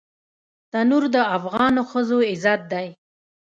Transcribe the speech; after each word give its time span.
تنور 0.71 1.03
د 1.15 1.17
افغانو 1.37 1.81
ښځو 1.91 2.17
عزت 2.29 2.61
دی 2.71 2.87